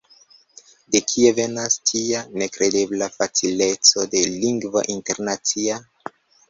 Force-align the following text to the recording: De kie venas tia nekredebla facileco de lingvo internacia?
De 0.95 1.01
kie 1.11 1.33
venas 1.39 1.75
tia 1.91 2.23
nekredebla 2.43 3.11
facileco 3.19 4.09
de 4.17 4.27
lingvo 4.43 4.87
internacia? 4.99 5.83